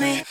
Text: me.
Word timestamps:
me. 0.00 0.24